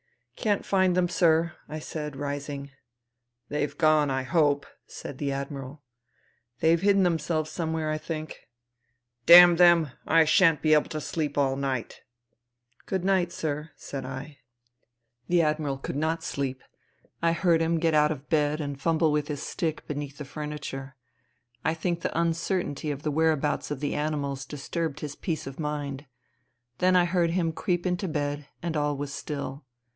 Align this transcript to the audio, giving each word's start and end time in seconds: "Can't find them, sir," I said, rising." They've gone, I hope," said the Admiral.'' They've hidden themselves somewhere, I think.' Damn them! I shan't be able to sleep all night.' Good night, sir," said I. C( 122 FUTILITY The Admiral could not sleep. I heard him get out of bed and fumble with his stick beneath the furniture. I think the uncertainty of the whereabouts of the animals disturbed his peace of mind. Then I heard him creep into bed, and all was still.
"Can't 0.41 0.65
find 0.65 0.97
them, 0.97 1.07
sir," 1.07 1.53
I 1.69 1.77
said, 1.77 2.15
rising." 2.15 2.71
They've 3.49 3.77
gone, 3.77 4.09
I 4.09 4.23
hope," 4.23 4.65
said 4.87 5.19
the 5.19 5.31
Admiral.'' 5.31 5.83
They've 6.61 6.81
hidden 6.81 7.03
themselves 7.03 7.51
somewhere, 7.51 7.91
I 7.91 7.99
think.' 7.99 8.49
Damn 9.27 9.57
them! 9.57 9.91
I 10.07 10.25
shan't 10.25 10.63
be 10.63 10.73
able 10.73 10.89
to 10.89 10.99
sleep 11.01 11.37
all 11.37 11.55
night.' 11.55 12.01
Good 12.87 13.05
night, 13.05 13.31
sir," 13.31 13.69
said 13.75 14.03
I. 14.03 14.39
C( 15.29 15.37
122 15.37 15.37
FUTILITY 15.37 15.37
The 15.37 15.41
Admiral 15.43 15.77
could 15.77 15.95
not 15.95 16.23
sleep. 16.23 16.63
I 17.21 17.33
heard 17.33 17.61
him 17.61 17.77
get 17.77 17.93
out 17.93 18.11
of 18.11 18.27
bed 18.27 18.59
and 18.59 18.81
fumble 18.81 19.11
with 19.11 19.27
his 19.27 19.43
stick 19.43 19.87
beneath 19.87 20.17
the 20.17 20.25
furniture. 20.25 20.95
I 21.63 21.75
think 21.75 22.01
the 22.01 22.19
uncertainty 22.19 22.89
of 22.89 23.03
the 23.03 23.11
whereabouts 23.11 23.69
of 23.69 23.79
the 23.79 23.93
animals 23.93 24.47
disturbed 24.47 25.01
his 25.01 25.13
peace 25.15 25.45
of 25.45 25.59
mind. 25.59 26.07
Then 26.79 26.95
I 26.95 27.05
heard 27.05 27.29
him 27.29 27.51
creep 27.51 27.85
into 27.85 28.07
bed, 28.07 28.47
and 28.63 28.75
all 28.75 28.97
was 28.97 29.13
still. 29.13 29.65